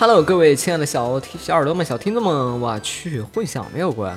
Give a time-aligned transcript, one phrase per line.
[0.00, 4.16] Hello，各位亲爱的小小耳朵们、小听众们，我去，混响没有关。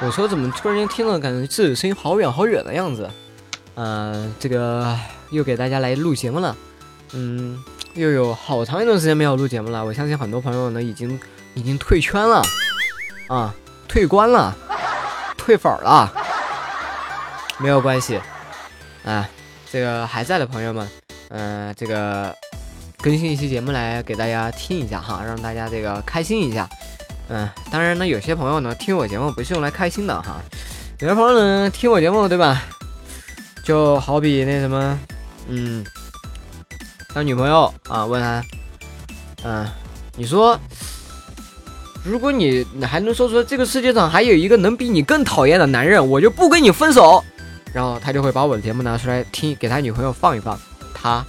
[0.00, 3.10] 我说怎么突然间听了，感觉自己声音好远好远的样子。
[3.74, 4.98] 嗯，这个
[5.28, 6.56] 又给大家来录节目了。
[7.12, 7.62] 嗯，
[7.92, 9.84] 又有好长一段时间没有录节目了。
[9.84, 11.20] 我相信很多朋友呢已经
[11.52, 12.42] 已经退圈了，
[13.28, 13.54] 啊，
[13.86, 14.56] 退关了，
[15.36, 16.10] 退粉了。
[17.58, 18.18] 没有关系，
[19.04, 19.28] 啊，
[19.70, 20.88] 这个还在的朋友们，
[21.28, 22.34] 嗯，这个。
[23.00, 26.68] 更新一期节目来给大家听一下哈，让大家这个开心一下。
[27.28, 30.40] 嗯，当然呢，有些朋友呢听我节目不是用来开心的哈，
[30.98, 32.62] 有些朋友呢听我节目对吧？
[33.62, 34.98] 就好比那什么，
[35.46, 35.84] 嗯，
[37.14, 38.42] 他女朋友啊问他，
[39.44, 39.66] 嗯，
[40.16, 40.58] 你说，
[42.02, 47.22] 如果你你还能说出这个世界上还有一个能比你更讨厌的男人，我就不跟你分手。
[47.74, 50.58] 然后他就会把我的节目拿出来听，给他女朋友放一放，
[50.94, 51.24] 他。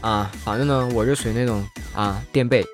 [0.00, 2.64] 啊，反正呢，我就属于那种啊垫背。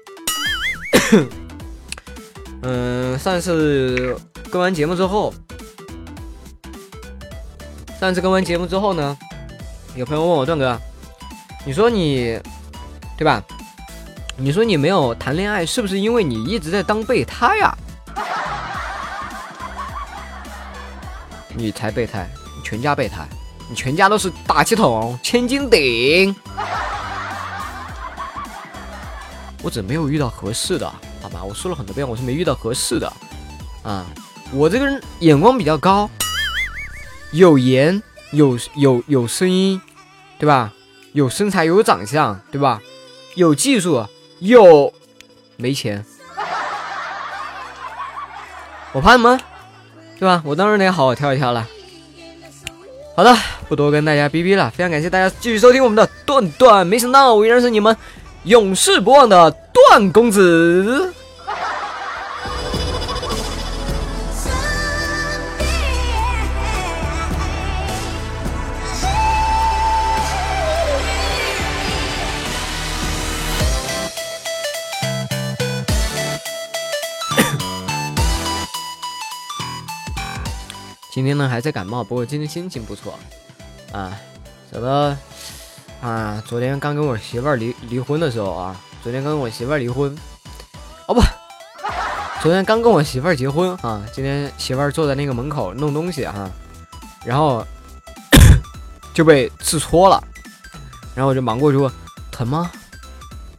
[2.63, 4.17] 嗯，上次
[4.51, 5.33] 跟完节目之后，
[8.01, 9.17] 上次跟完节目之后呢，
[9.97, 10.81] 有朋友问我段哥，
[11.65, 12.39] 你说你
[13.17, 13.43] 对吧？
[14.37, 17.73] 你说你没有谈恋爱，是不是因为你一直在当备胎呀？
[21.55, 23.25] 你才备胎，你全家备胎，
[23.71, 26.35] 你全家都是大气筒、千斤顶。
[29.65, 30.87] 我只没有遇到合适的，
[31.23, 31.43] 好吧？
[31.43, 33.11] 我说了很多遍，我是没遇到合适的，
[33.83, 34.05] 啊，
[34.53, 36.11] 我这个人眼光比较高，
[37.33, 39.81] 有颜有有有声音，
[40.39, 40.71] 对吧？
[41.15, 42.83] 有身材有长相，对吧？
[43.37, 44.07] 有技术
[44.41, 44.93] 有
[45.57, 46.05] 没钱，
[48.93, 49.41] 我怕什么？
[50.19, 50.43] 对吧？
[50.45, 51.67] 我当然得好好挑一挑了。
[53.17, 53.35] 好的，
[53.67, 57.97] 不多跟大家逼逼了，非常感谢大家继续收听我们的段段，没想到我依然是你们。
[58.45, 61.11] 永世不忘的段公子。
[81.11, 83.19] 今天呢还在感冒，不过今天心情不错
[83.91, 84.13] 啊，
[84.71, 85.17] 怎么？
[86.01, 90.15] 啊，昨天刚跟我媳妇儿离离婚的时候啊，昨天跟我媳妇儿离婚，
[91.07, 91.23] 哦不，
[92.43, 96.51] 昨天刚跟我媳妇儿结婚啊，今天媳妇儿坐在那个门口弄东西哈，
[97.25, 97.67] 然后
[99.15, 100.23] 就被刺戳了，
[101.15, 101.91] 然后我就忙过去问
[102.31, 102.71] 疼吗？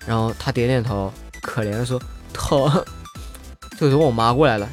[0.05, 1.99] 然后她点点头，可怜的说
[2.31, 2.85] 疼。
[3.77, 4.69] 这时候我妈过来了，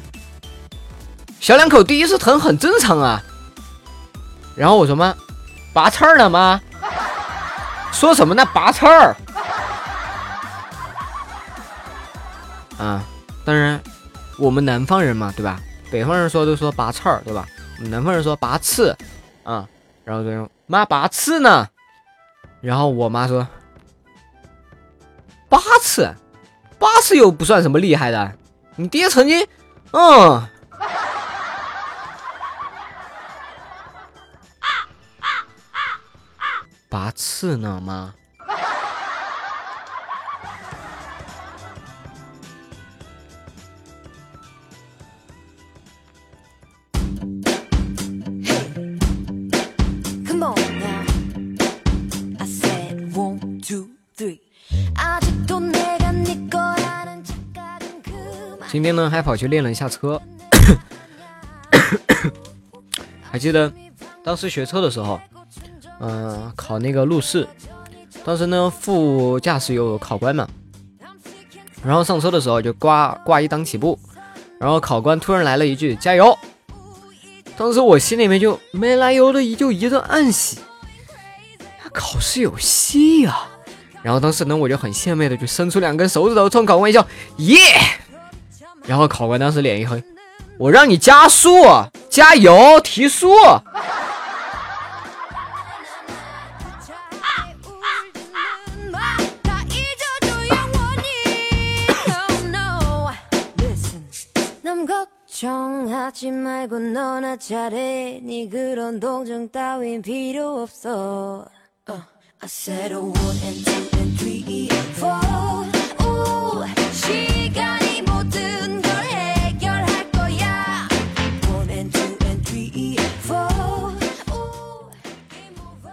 [1.39, 3.21] 小两口第一次疼很正常啊。
[4.55, 5.13] 然后我说妈，
[5.73, 6.61] 拔刺了吗？
[7.93, 8.45] 说什么呢？
[8.53, 9.15] 拔刺儿
[12.77, 13.01] 啊！
[13.45, 13.79] 当然，
[14.37, 15.61] 我们南方人嘛，对吧？
[15.89, 17.47] 北方人说都说拔刺儿，对吧？
[17.79, 18.97] 南方人说拔刺
[19.43, 19.65] 啊。
[20.03, 21.65] 然后就用妈拔刺呢。
[22.59, 23.47] 然后我妈说
[25.47, 26.13] 八次，
[26.77, 28.33] 八次又不算什么厉害的。
[28.75, 29.47] 你爹曾经，
[29.91, 30.45] 嗯。
[36.93, 38.13] 拔刺呢吗？
[58.69, 60.21] 今天呢，还跑去练了一下车。
[63.31, 63.73] 还记得
[64.23, 65.19] 当时学车的时候。
[66.05, 67.47] 嗯，考那个路试，
[68.25, 70.45] 当时呢副驾驶有考官嘛，
[71.81, 73.97] 然后上车的时候就挂挂一档起步，
[74.59, 76.37] 然后考官突然来了一句加油，
[77.55, 80.59] 当时我心里面就没来由的就一阵暗喜，
[81.93, 83.47] 考试有戏呀，
[84.01, 87.07] 然后当时呢我就很献媚的就伸出两根手指头冲考官一笑。
[87.37, 87.57] 耶，
[88.85, 90.03] 然后考官当时脸一黑，
[90.57, 91.49] 我让你加速
[92.09, 93.29] 加油提速。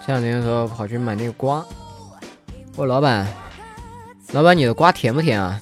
[0.05, 1.65] 前两天的时候跑去买那个瓜。
[2.75, 3.27] 我老板，
[4.33, 5.61] 老板你的瓜甜不甜啊？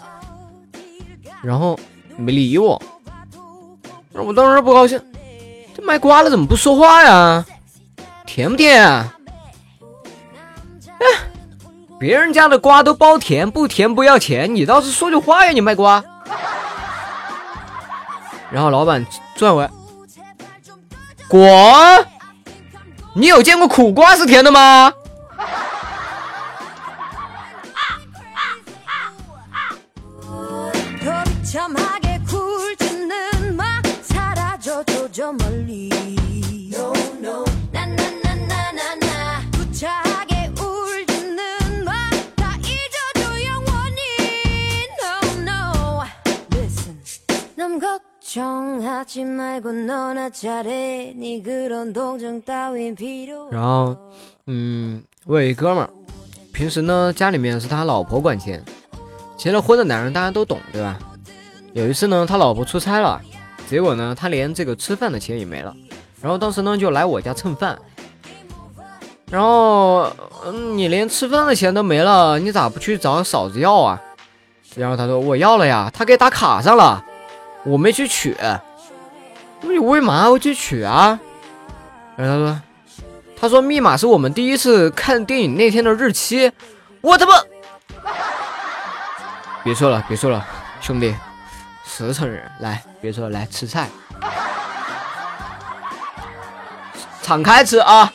[1.42, 1.78] 然后
[2.16, 2.80] 没理我，
[4.23, 5.00] 我当时不高兴，
[5.76, 7.44] 这卖瓜的怎么不说话呀？
[8.26, 8.85] 甜不甜？
[8.85, 9.15] 啊？
[10.99, 11.06] 哎，
[11.99, 15.53] 别人家的瓜都包甜，不甜不要钱，你倒是说句话呀！
[15.53, 16.05] 你卖瓜。
[18.50, 19.06] 然后老板
[19.37, 19.70] 转过来，
[21.29, 22.05] 果，
[23.15, 24.93] 你有见过苦瓜是甜的吗？
[53.50, 53.96] 然后，
[54.46, 55.88] 嗯，我有一哥们儿，
[56.52, 58.62] 平时呢家里面是他老婆管钱，
[59.38, 60.99] 结了婚的男人大家都懂，对吧？
[61.72, 63.19] 有一次呢，他老婆出差了，
[63.66, 65.75] 结果呢他连这个吃饭的钱也没了，
[66.20, 67.78] 然后当时呢就来我家蹭饭，
[69.31, 70.12] 然后，
[70.44, 74.02] 嗯，你连吃饭的钱都没了，你咋不去找嫂子要啊？
[74.76, 77.02] 然后他说我要了呀，他给打卡上了。
[77.64, 78.37] 我没去取，
[79.62, 81.19] 你为嘛要去取啊？
[82.16, 82.60] 然后他说，
[83.40, 86.50] 他说密码是我们第一次看电影那天的日期。
[87.00, 87.34] 我他妈！
[89.62, 90.44] 别说了，别说了，
[90.81, 91.14] 兄弟，
[91.84, 93.88] 实诚人，来，别说了，来吃菜，
[97.22, 98.12] 敞开吃啊！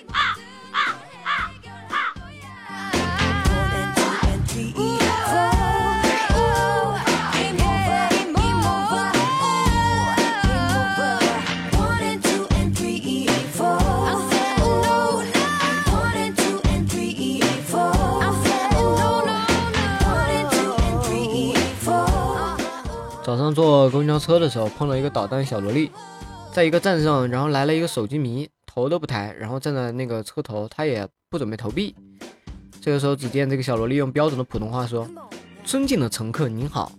[23.54, 25.92] 上坐公交车的时候碰到一个捣蛋小萝莉，
[26.52, 31.96] 在一个站上，然后来了一个手机迷，头都不抬，然后站在那个车头，他也不准备投币。
[32.82, 35.08] 这个时候，只见这个小萝莉用标准的普通话说
[35.64, 36.92] ：“尊敬的乘客您好，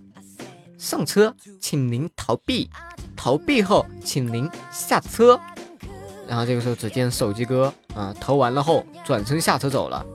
[0.79, 2.71] 上车请您投币，
[3.17, 5.39] 投币后请您下车。
[6.29, 10.07] ”然后这个时候，只见手机哥啊投完了后转身下车走了，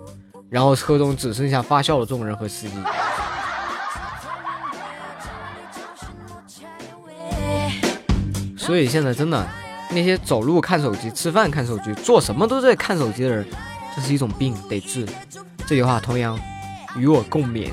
[0.50, 2.76] 然后车中只剩下发笑的众人和司机。
[8.70, 9.50] 所以现在真的，
[9.90, 13.44] 那些走路看手机、吃饭看手机、做什么都在看手机的人，
[13.96, 15.08] 这是一种病，得治。
[15.66, 16.40] 这句话同样
[16.96, 17.72] 与我共勉。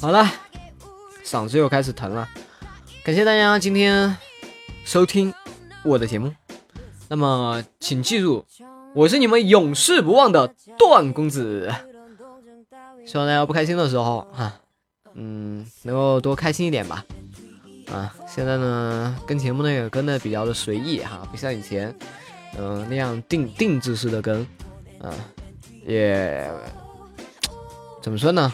[0.00, 0.28] 好了，
[1.24, 2.28] 嗓子又开始疼了。
[3.06, 4.16] 感谢大家今天
[4.84, 5.32] 收听
[5.84, 6.34] 我的节目。
[7.06, 8.44] 那么，请记住，
[8.96, 11.72] 我是你们永世不忘的段公子。
[13.06, 14.52] 希望大家不开心的时候，哈，
[15.14, 17.04] 嗯，能够多开心一点吧。
[17.92, 21.96] 啊，现在呢，跟节目呢也跟的比较的随意哈，不像以前，
[22.58, 24.44] 嗯，那样定定制式的跟，
[25.00, 25.14] 啊，
[25.86, 26.50] 也
[28.02, 28.52] 怎么说呢？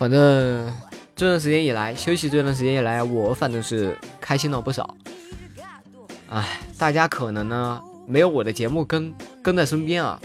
[0.00, 0.74] 反正。
[1.16, 4.94] 这段时间以来，休息这段时间以来，我反正是开心了不少。
[6.28, 10.20] 哎，大家可能呢没有我的节目跟跟在身边啊，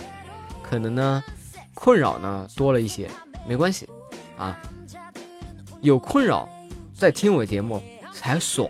[0.61, 1.23] 可能呢
[1.73, 3.09] 困扰呢多了一些，
[3.47, 3.87] 没关系
[4.37, 4.59] 啊，
[5.79, 6.49] 有困扰
[6.93, 7.81] 再听我节目
[8.13, 8.69] 才爽，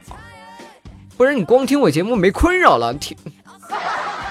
[1.17, 3.17] 不然你光听我节目没困扰了，天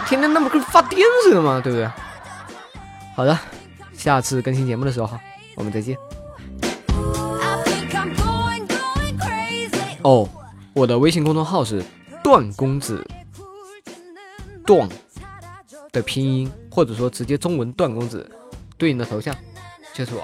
[0.07, 1.91] 天天那么跟发癫似的嘛，对不对？
[3.17, 3.37] 好的，
[3.95, 5.19] 下次更新节目的时候，
[5.57, 5.97] 我们再见。
[10.03, 10.29] 哦，
[10.73, 11.85] 我的微信公众号是
[12.23, 13.07] 段公子，
[14.65, 14.89] 段
[15.93, 18.31] 的拼音或者说直接中文段公子，
[18.79, 19.35] 对应的头像
[19.93, 20.23] 就是我。